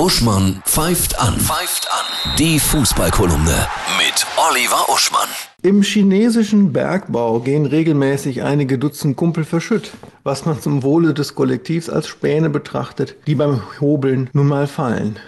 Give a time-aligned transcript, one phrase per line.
[0.00, 1.38] Uschmann pfeift an.
[1.38, 2.34] Pfeift an.
[2.38, 3.66] Die Fußballkolumne
[3.98, 5.28] mit Oliver Uschmann.
[5.60, 9.90] Im chinesischen Bergbau gehen regelmäßig einige Dutzend Kumpel verschütt,
[10.22, 15.18] was man zum Wohle des Kollektivs als Späne betrachtet, die beim Hobeln nun mal fallen.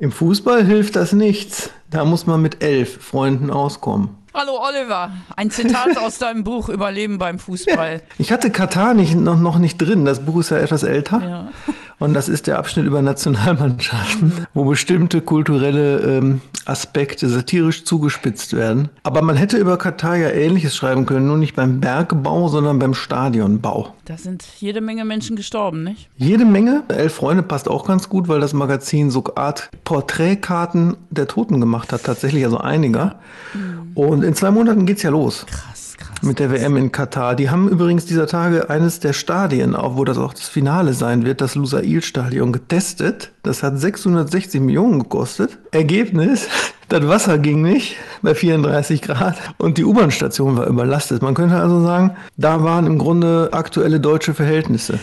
[0.00, 1.70] Im Fußball hilft das nichts.
[1.88, 4.08] Da muss man mit elf Freunden auskommen.
[4.36, 8.02] Hallo Oliver, ein Zitat aus deinem Buch Überleben beim Fußball.
[8.18, 10.04] Ich hatte Katar nicht, noch, noch nicht drin.
[10.04, 11.22] Das Buch ist ja etwas älter.
[11.22, 11.48] Ja.
[11.98, 18.88] Und das ist der Abschnitt über Nationalmannschaften, wo bestimmte kulturelle ähm, Aspekte satirisch zugespitzt werden.
[19.02, 22.94] Aber man hätte über Katar ja Ähnliches schreiben können, nur nicht beim Bergbau, sondern beim
[22.94, 23.94] Stadionbau.
[24.04, 26.08] Da sind jede Menge Menschen gestorben, nicht?
[26.16, 26.82] Jede Menge.
[26.88, 31.92] Elf Freunde passt auch ganz gut, weil das Magazin so Art Porträtkarten der Toten gemacht
[31.92, 32.04] hat.
[32.04, 33.16] Tatsächlich, also einiger.
[33.94, 35.46] Und in zwei Monaten geht's ja los.
[35.46, 35.83] Krass.
[36.24, 37.34] Mit der WM in Katar.
[37.34, 41.26] Die haben übrigens dieser Tage eines der Stadien, auch wo das auch das Finale sein
[41.26, 43.32] wird, das Lusail-Stadion, getestet.
[43.42, 45.58] Das hat 660 Millionen gekostet.
[45.70, 46.48] Ergebnis,
[46.88, 51.20] das Wasser ging nicht bei 34 Grad und die U-Bahn-Station war überlastet.
[51.20, 54.98] Man könnte also sagen, da waren im Grunde aktuelle deutsche Verhältnisse.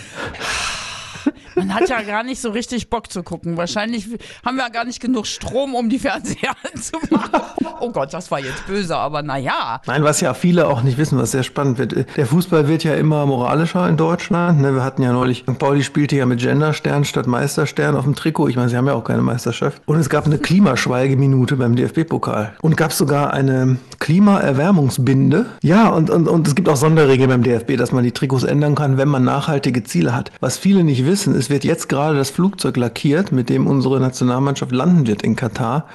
[1.55, 3.57] Man hat ja gar nicht so richtig Bock zu gucken.
[3.57, 4.07] Wahrscheinlich
[4.45, 7.41] haben wir ja gar nicht genug Strom, um die Fernseher anzumachen.
[7.79, 9.81] Oh Gott, das war jetzt böse, aber naja.
[9.85, 12.05] Nein, was ja viele auch nicht wissen, was sehr spannend wird.
[12.15, 14.61] Der Fußball wird ja immer moralischer in Deutschland.
[14.61, 14.75] Ne?
[14.75, 18.47] Wir hatten ja neulich, Pauli spielte ja mit Genderstern statt Meisterstern auf dem Trikot.
[18.49, 19.81] Ich meine, sie haben ja auch keine Meisterschaft.
[19.85, 22.53] Und es gab eine Klimaschweigeminute beim DFB-Pokal.
[22.61, 25.45] Und gab sogar eine Klimaerwärmungsbinde.
[25.61, 28.75] Ja, und, und, und es gibt auch Sonderregeln beim DFB, dass man die Trikots ändern
[28.75, 30.31] kann, wenn man nachhaltige Ziele hat.
[30.39, 34.71] Was viele nicht wissen, es wird jetzt gerade das Flugzeug lackiert, mit dem unsere Nationalmannschaft
[34.71, 35.87] landen wird in Katar.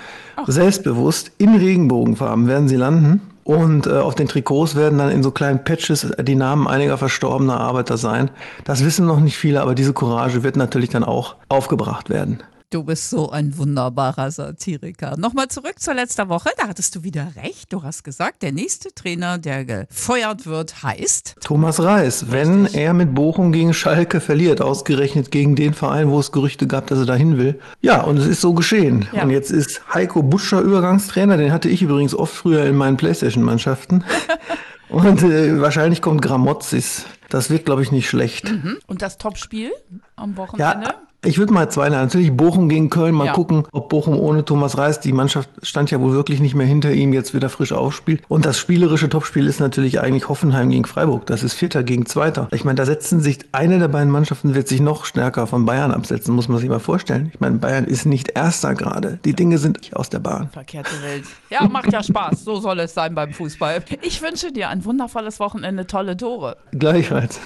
[0.49, 3.21] Selbstbewusst in Regenbogenfarben werden sie landen.
[3.45, 7.61] Und äh, auf den Trikots werden dann in so kleinen Patches die Namen einiger verstorbener
[7.61, 8.29] Arbeiter sein.
[8.65, 12.43] Das wissen noch nicht viele, aber diese Courage wird natürlich dann auch aufgebracht werden.
[12.71, 15.17] Du bist so ein wunderbarer Satiriker.
[15.17, 16.51] Nochmal zurück zur letzten Woche.
[16.59, 17.73] Da hattest du wieder recht.
[17.73, 23.15] Du hast gesagt, der nächste Trainer, der gefeuert wird, heißt Thomas Reis, wenn er mit
[23.15, 27.39] Bochum gegen Schalke verliert, ausgerechnet gegen den Verein, wo es Gerüchte gab, dass er dahin
[27.39, 27.61] will.
[27.83, 29.07] Ja, und es ist so geschehen.
[29.13, 29.23] Ja.
[29.23, 31.37] Und jetzt ist Heiko Buscher Übergangstrainer.
[31.37, 34.03] Den hatte ich übrigens oft früher in meinen Playstation-Mannschaften.
[34.89, 37.05] und äh, wahrscheinlich kommt Gramozis.
[37.29, 38.49] Das wird, glaube ich, nicht schlecht.
[38.49, 38.79] Hm?
[38.89, 39.71] und das Topspiel
[40.17, 40.87] am Wochenende.
[40.89, 40.95] Ja,
[41.27, 41.89] ich würde mal zwei.
[41.89, 43.15] Natürlich Bochum gegen Köln.
[43.15, 43.33] Mal Ja.
[43.33, 46.93] gucken, ob Bochum ohne Thomas Reis, die Mannschaft stand ja wohl wirklich nicht mehr hinter
[46.93, 48.23] ihm, jetzt wieder frisch aufspielt.
[48.29, 51.27] Und das spielerische Topspiel ist natürlich eigentlich Hoffenheim gegen Freiburg.
[51.27, 52.49] Das ist Vierter gegen Zweiter.
[52.53, 55.93] Ich meine, da setzen sich, eine der beiden Mannschaften wird sich noch stärker von Bayern
[55.93, 57.31] absetzen, muss man sich mal vorstellen.
[57.35, 59.19] Ich meine, Bayern ist nicht Erster gerade.
[59.25, 60.49] Die Dinge sind aus der Bahn.
[60.53, 61.25] Verkehrte Welt.
[61.51, 62.45] Ja, macht ja Spaß.
[62.45, 63.83] So soll es sein beim Fußball.
[64.03, 66.57] Ich wünsche dir ein wundervolles Wochenende, tolle Tore.
[66.73, 67.41] Gleichfalls.